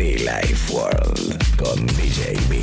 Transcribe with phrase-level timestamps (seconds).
[0.00, 2.58] Be Life World con DJ B.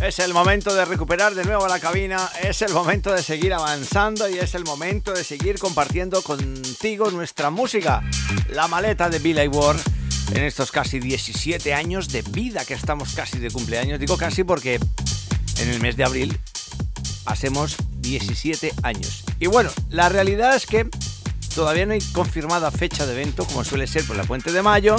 [0.00, 4.28] Es el momento de recuperar de nuevo la cabina, es el momento de seguir avanzando
[4.28, 8.00] y es el momento de seguir compartiendo contigo nuestra música.
[8.50, 9.80] La maleta de Billy Ward
[10.32, 13.98] en estos casi 17 años de vida que estamos casi de cumpleaños.
[13.98, 14.78] Digo casi porque
[15.58, 16.40] en el mes de abril
[17.26, 19.24] hacemos 17 años.
[19.38, 20.88] Y bueno, la realidad es que
[21.54, 24.96] todavía no hay confirmada fecha de evento como suele ser por la Puente de Mayo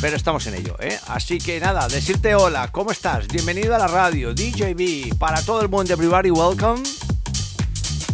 [0.00, 0.98] pero estamos en ello, ¿eh?
[1.08, 3.28] Así que nada, decirte hola, ¿cómo estás?
[3.28, 6.82] Bienvenido a la radio, DJB, para todo el mundo, everybody, welcome.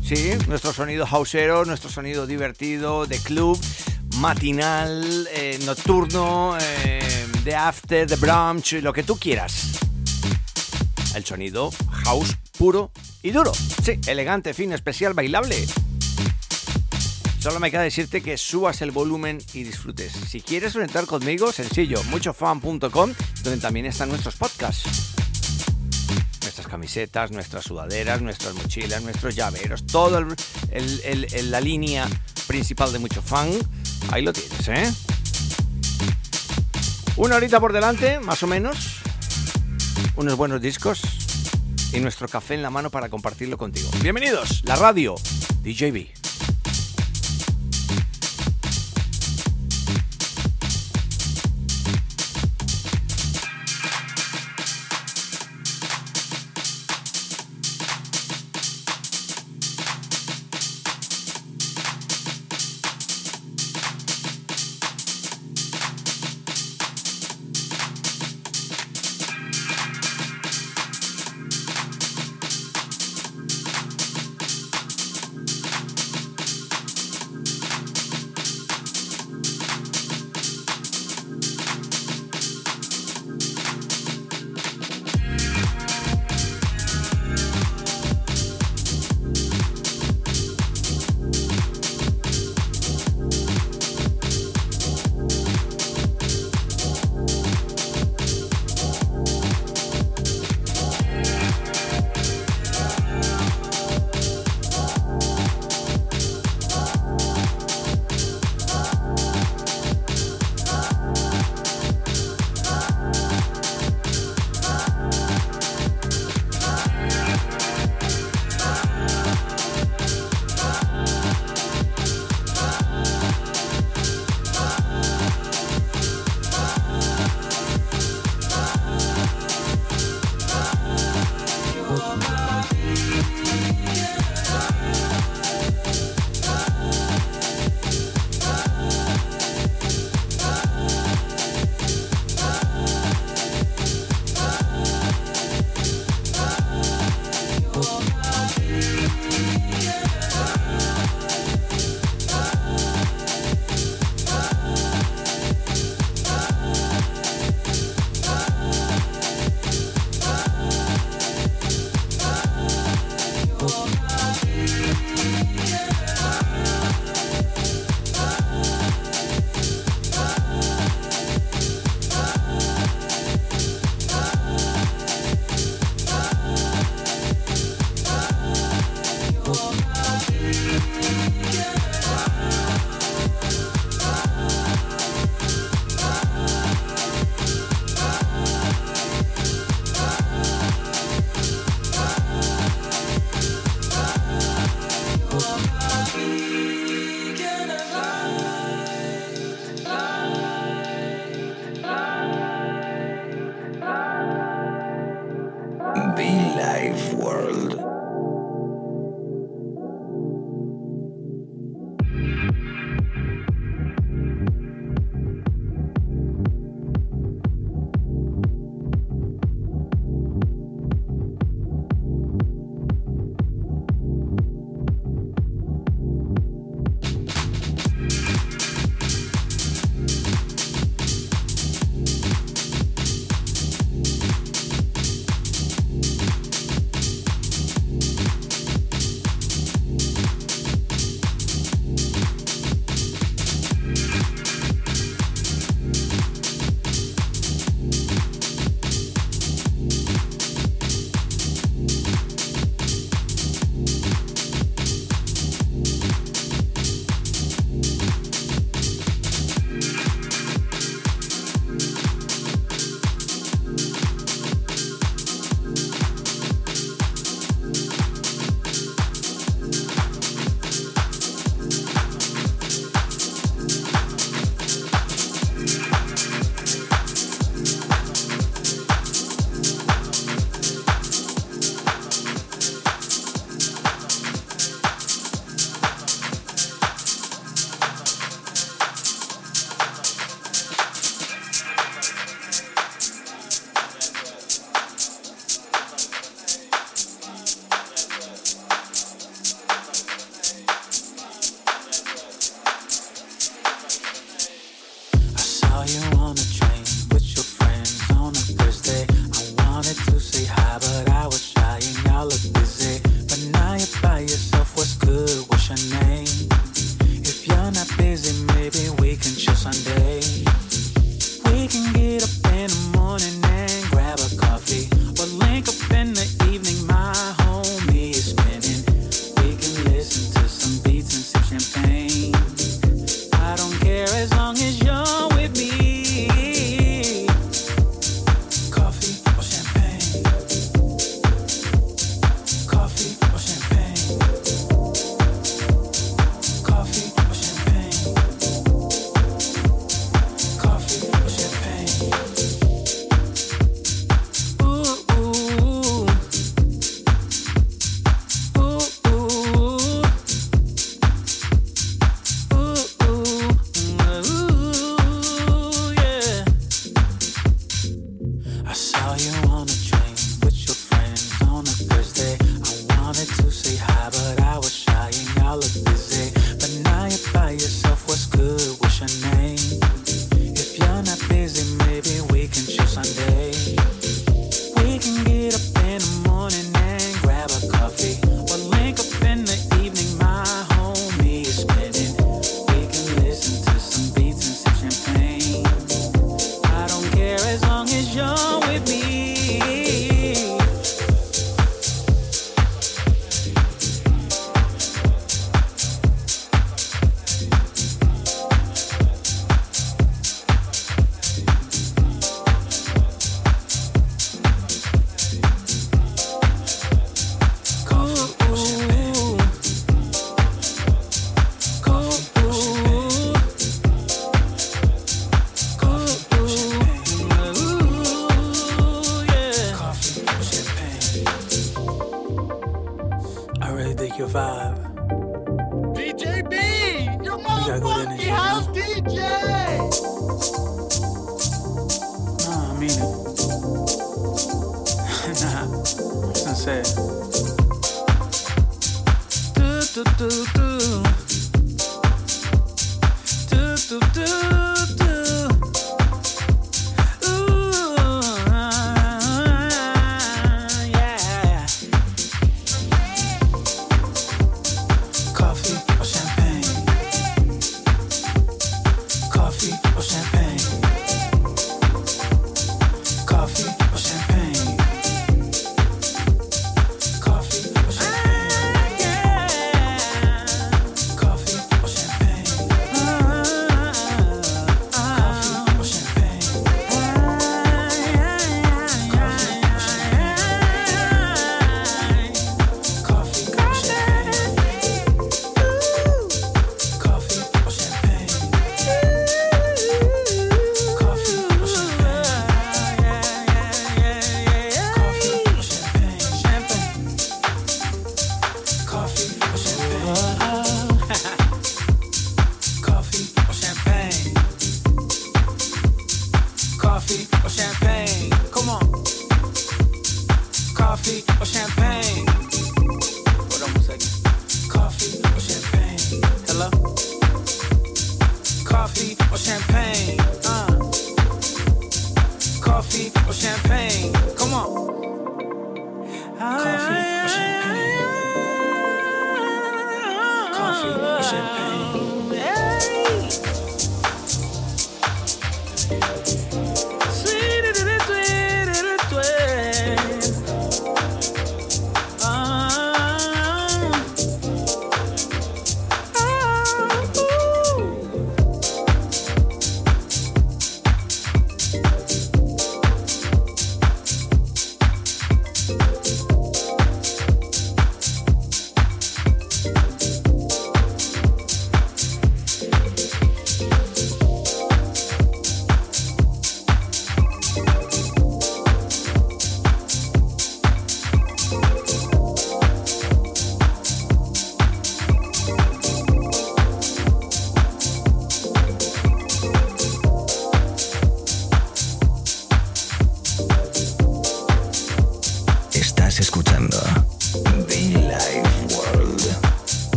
[0.00, 3.58] Sí, nuestro sonido houseero, nuestro sonido divertido, de club,
[4.18, 9.80] matinal, eh, nocturno, eh, de after, de brunch, lo que tú quieras.
[11.14, 11.70] El sonido
[12.04, 12.90] house puro
[13.22, 13.52] y duro.
[13.54, 15.56] Sí, elegante, fino, especial, bailable.
[17.42, 20.12] Solo me queda decirte que subas el volumen y disfrutes.
[20.28, 25.12] Si quieres conectar conmigo, sencillo, muchofan.com, donde también están nuestros podcasts.
[26.40, 29.82] Nuestras camisetas, nuestras sudaderas, nuestras mochilas, nuestros llaveros,
[30.70, 32.08] el, la línea
[32.46, 33.50] principal de Mucho Fan.
[34.12, 34.92] Ahí lo tienes, ¿eh?
[37.16, 39.01] Una horita por delante, más o menos.
[40.16, 41.02] Unos buenos discos
[41.92, 43.90] y nuestro café en la mano para compartirlo contigo.
[44.02, 45.14] Bienvenidos, la radio,
[45.62, 46.21] DJB.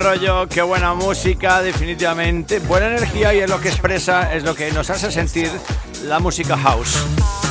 [0.00, 2.58] Rollo, qué buena música, definitivamente.
[2.58, 5.50] Buena energía y es lo que expresa, es lo que nos hace sentir
[6.04, 6.98] la música house.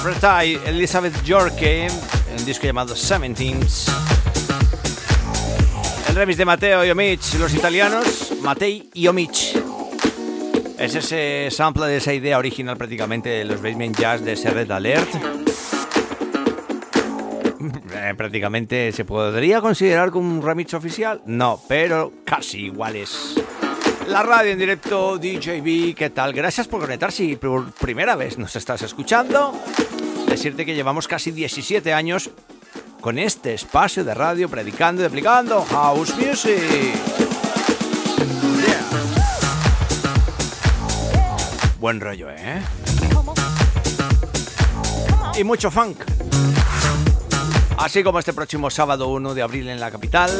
[0.04, 1.88] Retai, Elizabeth Yorke,
[2.38, 3.88] un disco llamado Seventeens.
[6.10, 9.58] El remix de Matteo y Omich, los italianos, Matei y Omich.
[10.78, 14.70] Es ese sample de esa idea original prácticamente de los Basement Jazz de ese Red
[14.72, 15.47] Alert
[18.10, 21.22] eh, prácticamente se podría considerar como un remix oficial.
[21.26, 23.36] No, pero casi iguales.
[24.08, 26.32] La radio en directo, DJB, ¿qué tal?
[26.32, 29.54] Gracias por conectar si por primera vez nos estás escuchando.
[30.28, 32.30] Decirte que llevamos casi 17 años
[33.02, 36.96] con este espacio de radio predicando y aplicando House Music.
[41.80, 42.62] Buen rollo, ¿eh?
[45.38, 46.00] Y mucho funk.
[47.78, 50.32] Así como este próximo sábado 1 de abril en la capital.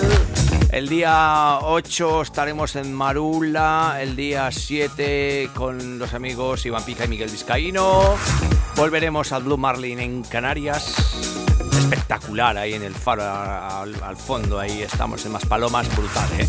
[0.72, 4.00] El día 8 estaremos en Marula.
[4.02, 8.16] El día 7 con los amigos Iván Pica y Miguel Vizcaíno.
[8.76, 10.96] Volveremos al Blue Marlin en Canarias.
[11.72, 14.60] Espectacular ahí en el faro al, fondo.
[14.60, 15.96] Ahí estamos en Maspalomas.
[15.96, 16.48] Brutal, ¿eh?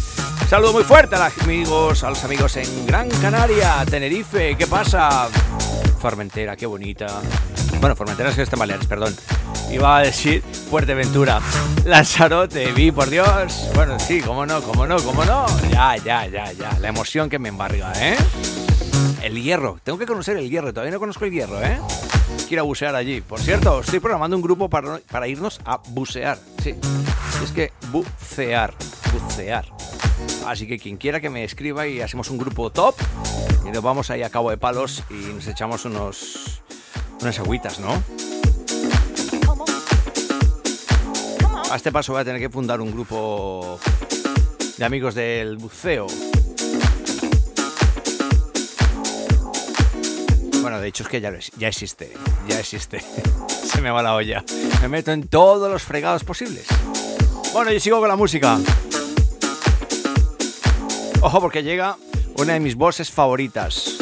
[0.48, 4.56] Saludo muy fuerte a los amigos, a los amigos en Gran Canaria, Tenerife.
[4.56, 5.28] ¿Qué pasa?
[6.00, 7.20] Formentera, qué bonita.
[7.78, 9.14] Bueno, Formentera es que está Baleares, perdón.
[9.70, 11.40] Iba a decir Fuerteventura.
[11.84, 13.68] Lanzarote, vi, por Dios.
[13.74, 15.46] Bueno, sí, cómo no, cómo no, cómo no.
[15.70, 16.78] Ya, ya, ya, ya.
[16.80, 18.16] La emoción que me embarga, ¿eh?
[19.22, 19.78] El hierro.
[19.84, 20.72] Tengo que conocer el hierro.
[20.72, 21.78] Todavía no conozco el hierro, ¿eh?
[22.48, 23.20] Quiero bucear allí.
[23.20, 26.38] Por cierto, estoy programando un grupo para, para irnos a bucear.
[26.62, 26.74] Sí.
[27.42, 28.74] Es que bucear.
[29.12, 29.66] Bucear.
[30.46, 32.94] Así que quien quiera que me escriba y hacemos un grupo top
[33.66, 36.62] y nos vamos ahí a Cabo de Palos y nos echamos unos
[37.20, 38.02] unas agüitas, ¿no?
[41.70, 43.78] A este paso voy a tener que fundar un grupo
[44.78, 46.06] de amigos del buceo.
[50.62, 51.28] Bueno, de hecho es que ya,
[51.68, 52.12] existe,
[52.48, 53.04] ya existe.
[53.48, 54.42] Se me va la olla.
[54.80, 56.66] Me meto en todos los fregados posibles.
[57.52, 58.58] Bueno, y sigo con la música.
[61.20, 61.98] Ojo porque llega
[62.38, 63.97] una de mis voces favoritas.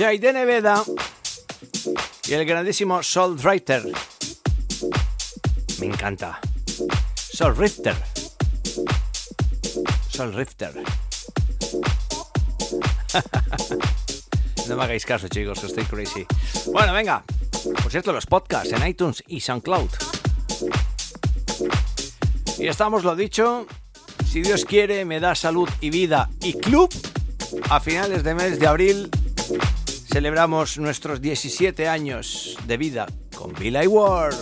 [0.00, 0.82] De Neveda
[2.26, 3.82] y el grandísimo Soul Writer.
[5.78, 6.40] Me encanta.
[7.14, 7.94] Soul Rifter.
[10.08, 10.72] Soul Rifter.
[14.68, 16.26] no me hagáis caso, chicos, estoy crazy.
[16.72, 17.22] Bueno, venga.
[17.82, 19.90] Por cierto, los podcasts en iTunes y SoundCloud.
[22.58, 23.66] Y estamos, lo dicho.
[24.26, 26.88] Si Dios quiere, me da salud y vida y club.
[27.68, 29.10] A finales de mes de abril
[30.10, 34.34] celebramos nuestros 17 años de vida con Billy Ward.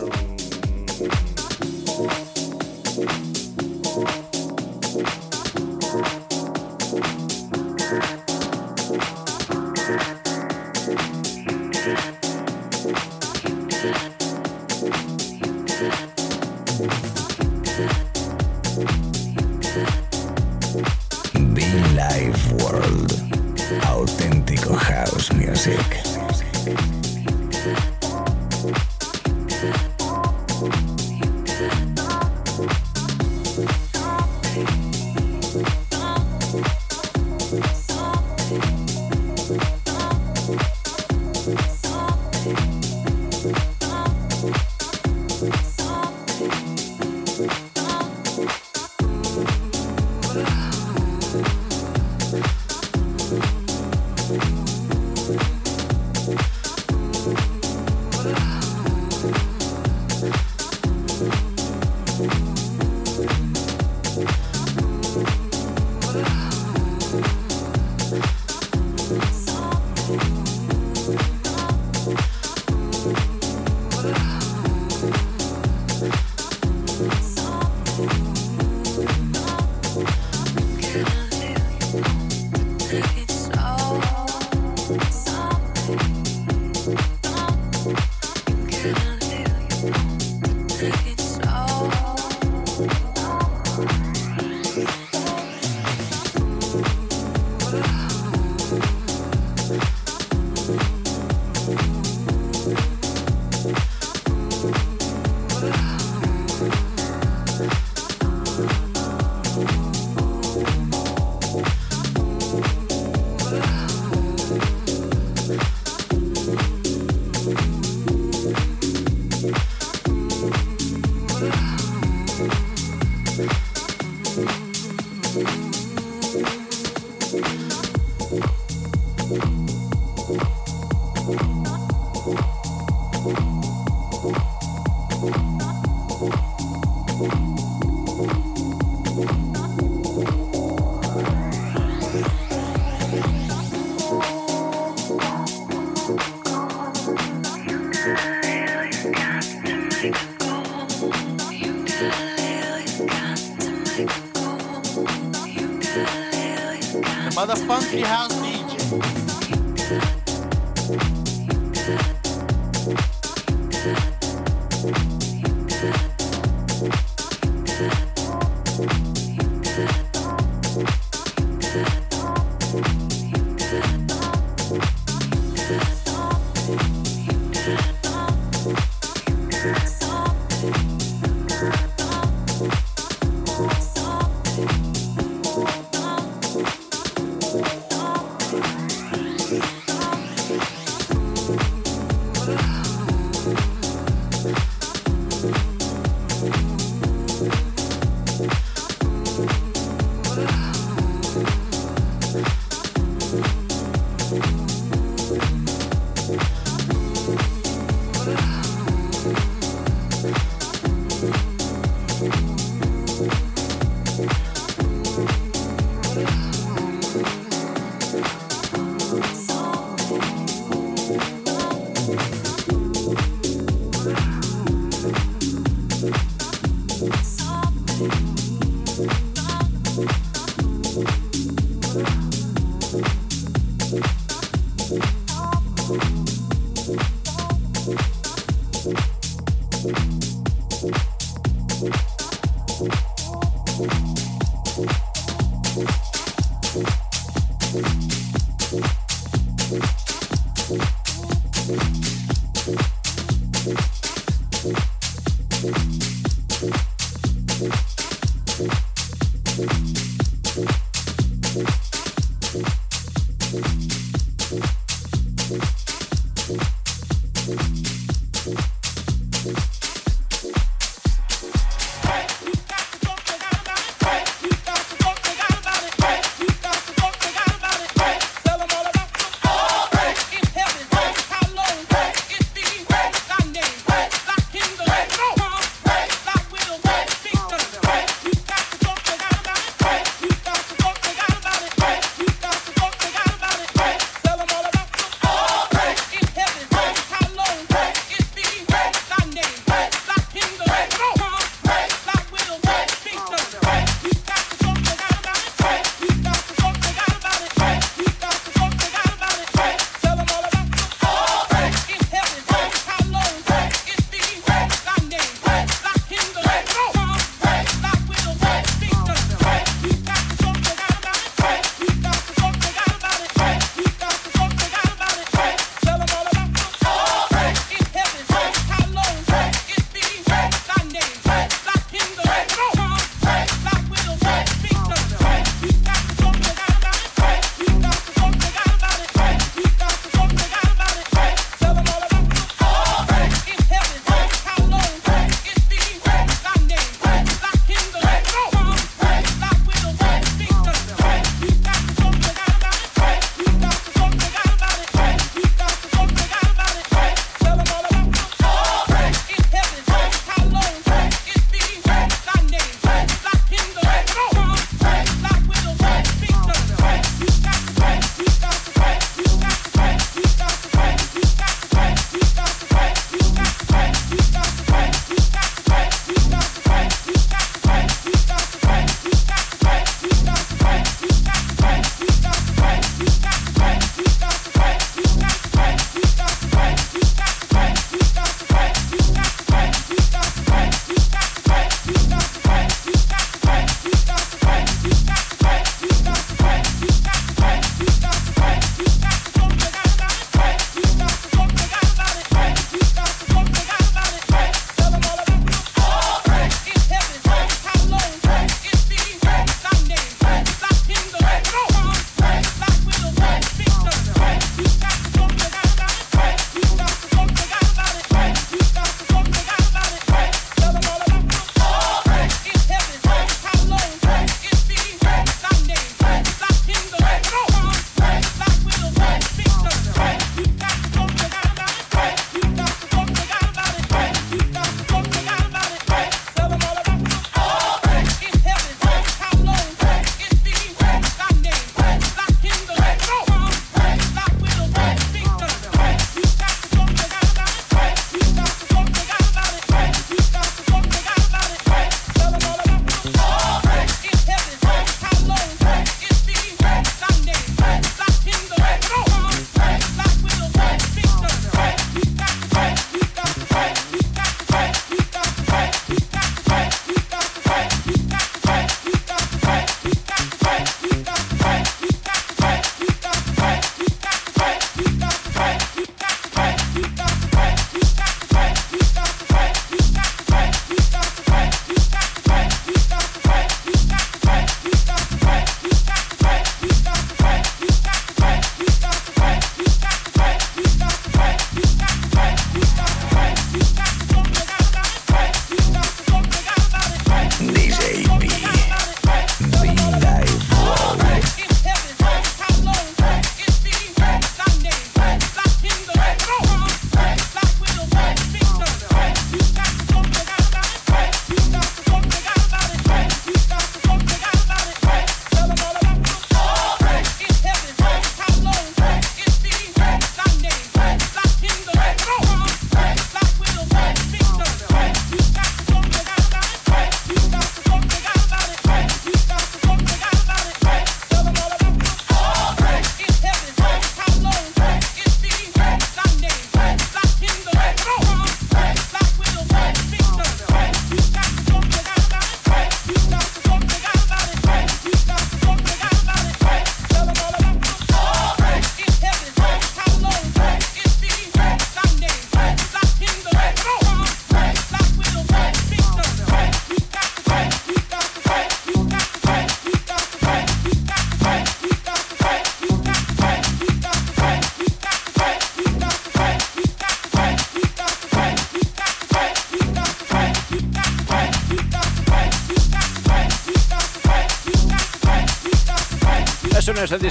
[254.60, 254.97] Thank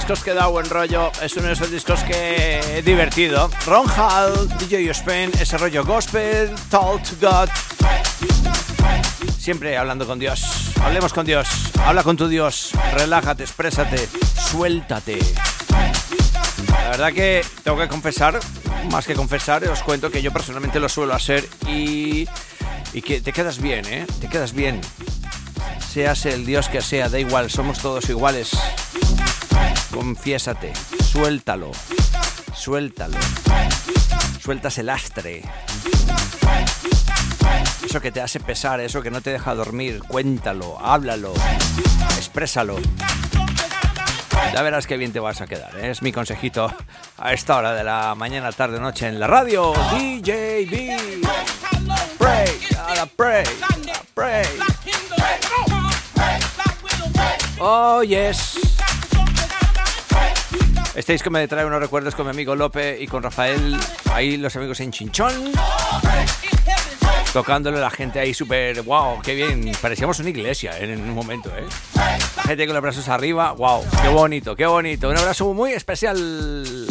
[0.08, 3.50] discos que da buen rollo, es uno de esos discos que es divertido.
[3.66, 7.50] Ron Hall, DJ Spain, ese rollo gospel, talk to God.
[9.38, 10.72] Siempre hablando con Dios.
[10.82, 11.46] Hablemos con Dios.
[11.84, 12.70] Habla con tu Dios.
[12.94, 14.08] Relájate, exprésate,
[14.50, 15.18] suéltate.
[16.70, 18.40] La verdad que tengo que confesar,
[18.90, 22.26] más que confesar, os cuento que yo personalmente lo suelo hacer y,
[22.94, 24.06] y que te quedas bien, ¿eh?
[24.22, 24.80] Te quedas bien
[25.88, 28.50] seas el Dios que sea, da igual, somos todos iguales.
[29.92, 30.72] Confiésate,
[31.02, 31.70] suéltalo,
[32.54, 33.18] suéltalo,
[34.40, 35.42] sueltas el lastre.
[37.84, 41.32] Eso que te hace pesar, eso que no te deja dormir, cuéntalo, háblalo,
[42.16, 42.76] exprésalo.
[44.52, 45.74] Ya verás qué bien te vas a quedar.
[45.78, 45.90] ¿eh?
[45.90, 46.72] Es mi consejito
[47.16, 49.72] a esta hora de la mañana, tarde, noche en la radio.
[49.92, 51.26] DJB.
[52.18, 52.48] Pray,
[53.16, 53.44] pray,
[54.14, 54.44] pray.
[57.60, 58.57] Oh, yes.
[60.98, 63.78] Estáis que me trae unos recuerdos con mi amigo Lope y con Rafael,
[64.12, 65.52] ahí los amigos en Chinchón,
[67.32, 71.50] tocándole a la gente ahí súper, wow, qué bien, parecíamos una iglesia en un momento,
[71.56, 71.64] ¿eh?
[72.44, 75.08] gente con los brazos arriba, wow, qué bonito, qué bonito.
[75.08, 76.88] Un abrazo muy especial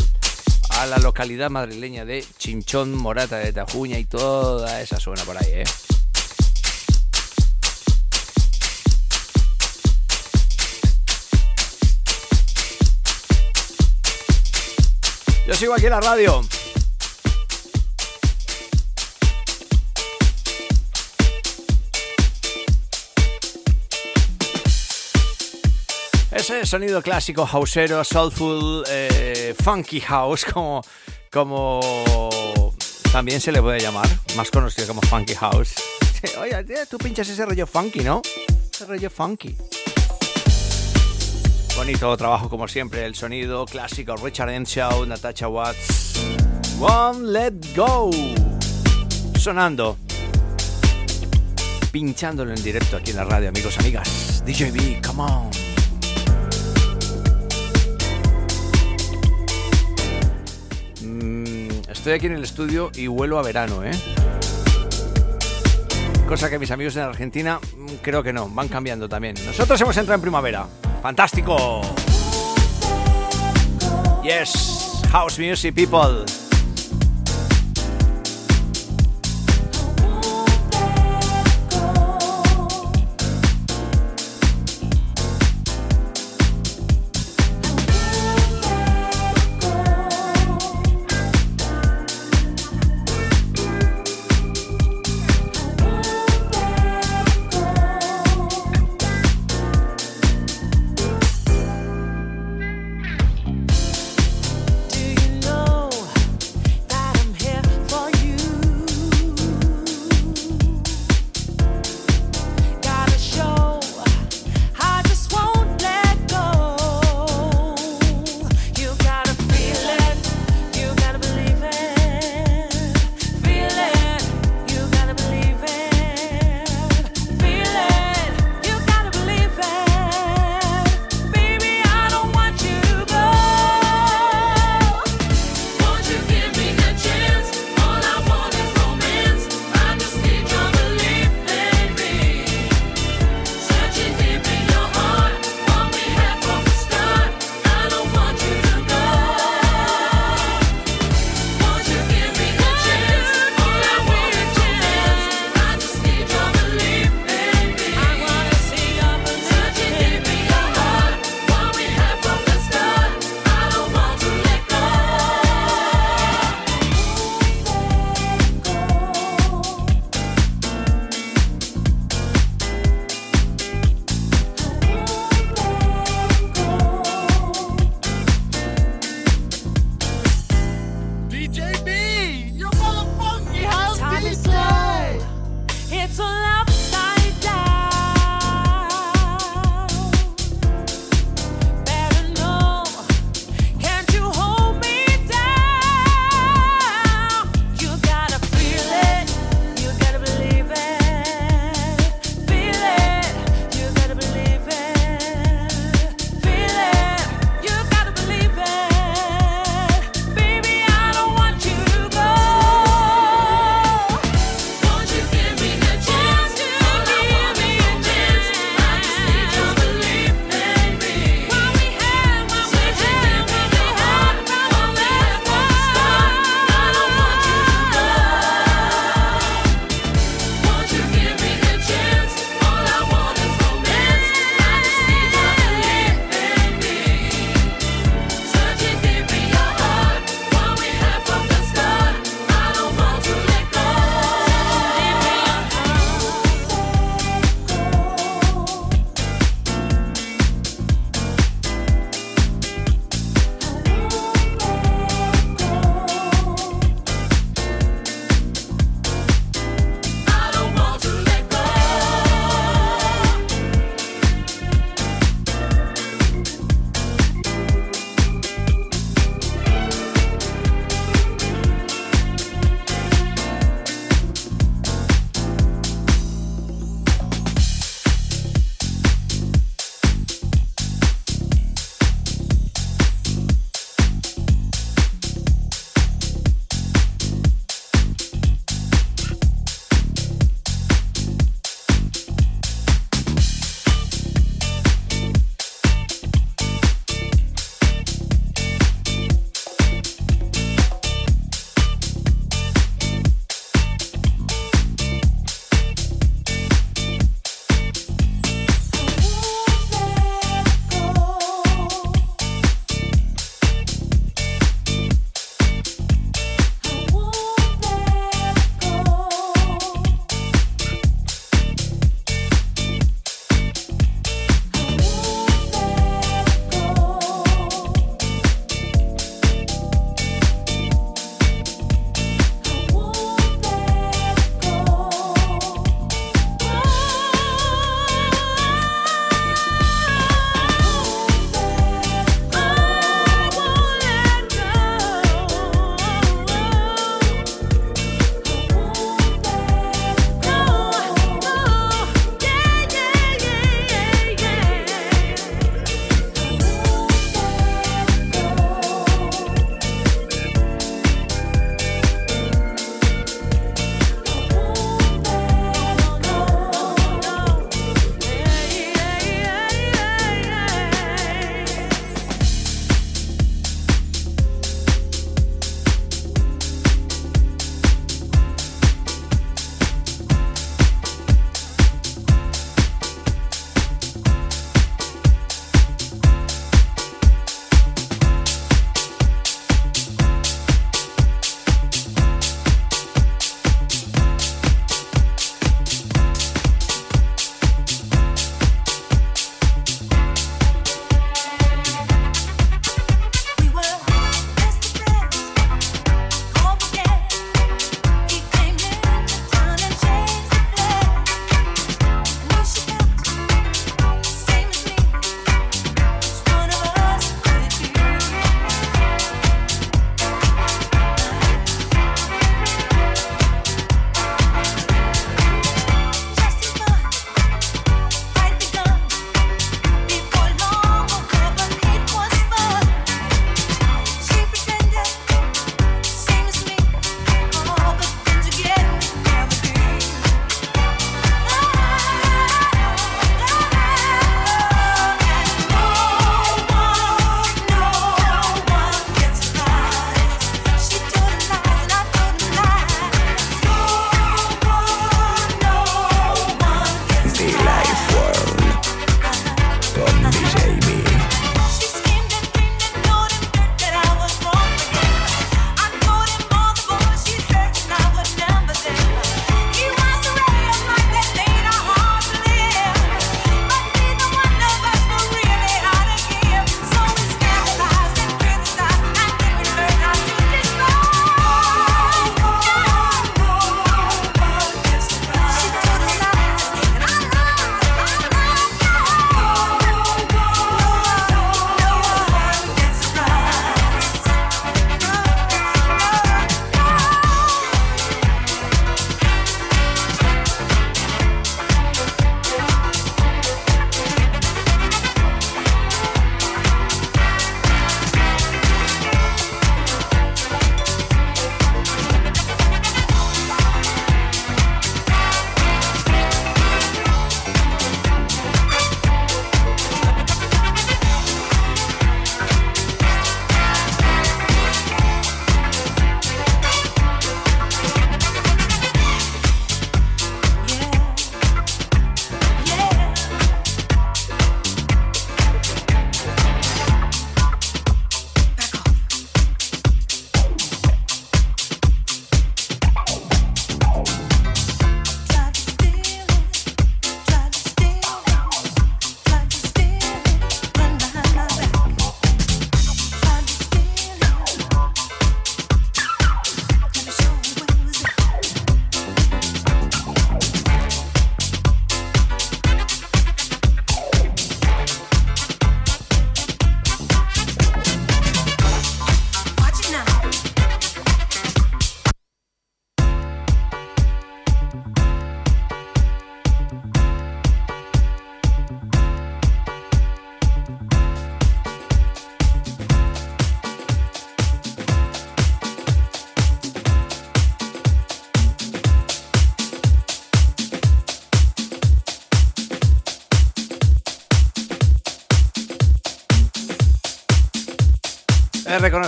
[0.69, 5.51] a la localidad madrileña de Chinchón, Morata de Tajuña y toda esa zona por ahí,
[5.51, 5.63] ¿eh?
[15.47, 16.41] Yo sigo aquí en la radio.
[26.33, 30.81] Ese sonido clásico, houseero, soulful, eh, funky house, como,
[31.31, 31.79] como
[33.13, 35.75] también se le puede llamar, más conocido como funky house.
[36.41, 38.21] Oye, tú pinchas ese rollo funky, ¿no?
[38.69, 39.55] Ese rollo funky.
[41.77, 46.15] Bonito trabajo como siempre, el sonido clásico, Richard Show, Natasha Watts.
[46.79, 48.09] One Let Go.
[49.37, 49.95] Sonando.
[51.91, 54.43] Pinchándolo en directo aquí en la radio, amigos, amigas.
[54.43, 55.49] DJB, come on.
[61.03, 63.91] Mm, estoy aquí en el estudio y vuelo a verano, ¿eh?
[66.27, 69.35] Cosa que mis amigos en Argentina mm, creo que no, van cambiando también.
[69.45, 70.67] Nosotros hemos entrado en primavera.
[71.01, 71.81] Fantástico.
[74.23, 76.46] Yes, house music people.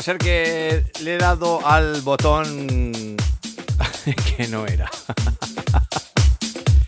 [0.10, 2.68] Reconocer que le he dado al botón
[4.38, 4.90] que no era.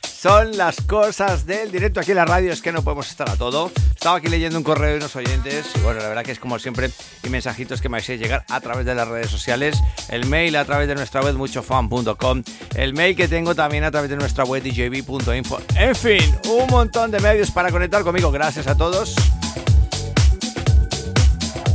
[0.02, 3.36] Son las cosas del directo aquí en la radio, es que no podemos estar a
[3.36, 3.72] todo.
[3.92, 6.60] Estaba aquí leyendo un correo de unos oyentes y bueno, la verdad que es como
[6.60, 6.92] siempre
[7.24, 10.66] y mensajitos que me hacéis llegar a través de las redes sociales, el mail a
[10.66, 12.44] través de nuestra web muchofan.com,
[12.76, 15.60] el mail que tengo también a través de nuestra web djb.info.
[15.76, 18.32] En fin, un montón de medios para conectar conmigo.
[18.32, 19.16] Gracias a todos.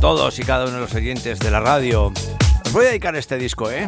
[0.01, 2.13] Todos y cada uno de los oyentes de la radio.
[2.65, 3.87] Os voy a dedicar este disco, ¿eh?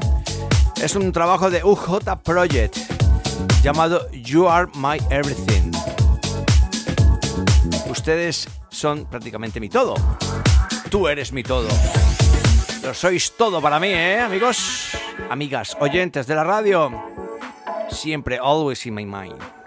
[0.82, 2.78] Es un trabajo de UJ Project
[3.62, 5.72] llamado You Are My Everything.
[7.90, 9.94] Ustedes son prácticamente mi todo.
[10.90, 11.68] Tú eres mi todo.
[12.84, 14.90] Lo sois todo para mí, ¿eh, amigos?
[15.30, 16.92] Amigas, oyentes de la radio.
[17.92, 19.59] Siempre, always in my mind.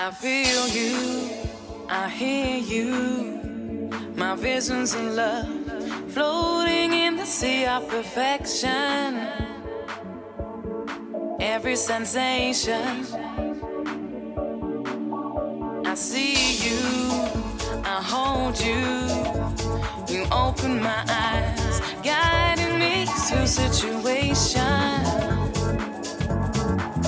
[0.00, 1.28] I feel you,
[1.88, 3.90] I hear you.
[4.14, 5.48] My visions of love
[6.12, 9.26] floating in the sea of perfection.
[11.40, 13.06] Every sensation.
[15.84, 16.78] I see you,
[17.84, 20.14] I hold you.
[20.14, 24.62] You open my eyes, guiding me through situation.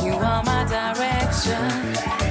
[0.05, 2.30] You are my direction.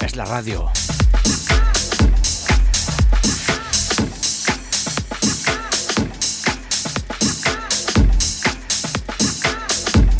[0.00, 0.70] Es la radio.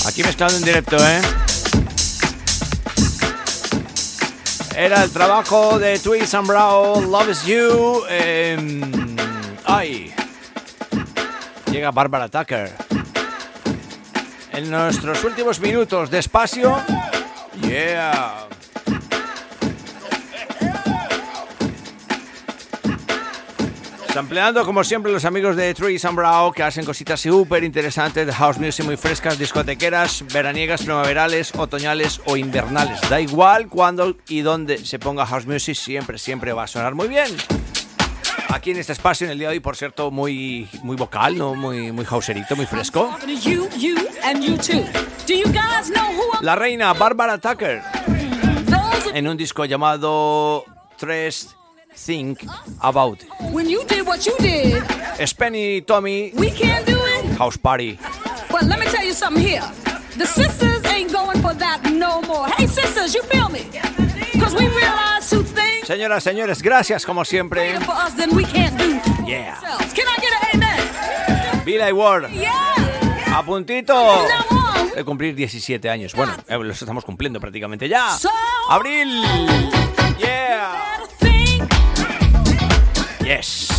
[0.06, 1.22] Aquí mezclado en directo, ¿eh?
[4.76, 8.02] Era el trabajo de Twist and Brown, Love is You.
[8.10, 8.82] Eh,
[9.64, 10.12] ay.
[11.70, 12.87] Llega Barbara Tucker
[14.58, 16.76] en nuestros últimos minutos de espacio.
[17.62, 18.48] Yeah.
[24.12, 28.32] Sampleando como siempre los amigos de Trees and Brow que hacen cositas súper interesantes de
[28.32, 33.00] house music muy frescas, discotequeras, veraniegas, primaverales, otoñales o invernales.
[33.08, 37.06] Da igual cuándo y dónde se ponga house music, siempre, siempre va a sonar muy
[37.06, 37.28] bien
[38.48, 41.54] aquí en este espacio en el día de hoy, por cierto, muy, muy vocal, ¿no?
[41.54, 43.16] Muy, muy houserito, muy fresco.
[46.42, 47.82] La reina Barbara Tucker
[49.14, 50.64] en un disco llamado
[50.96, 51.54] Tres
[52.06, 52.40] Think
[52.80, 53.20] About
[55.24, 57.36] Spenny Tommy we can't do it.
[57.38, 57.98] House Party.
[58.50, 59.64] Well, let me tell you something here.
[60.16, 62.48] The sisters ain't going for that no more.
[62.56, 63.62] Hey sisters, you feel me?
[65.86, 67.78] Señoras, señores, gracias como siempre.
[69.26, 69.58] Yeah.
[71.64, 72.26] Billy Ward.
[73.34, 74.26] A puntito
[74.94, 76.14] de cumplir 17 años.
[76.14, 78.16] Bueno, eh, los estamos cumpliendo prácticamente ya.
[78.68, 79.22] Abril.
[80.18, 80.98] Yeah.
[83.24, 83.77] Yes.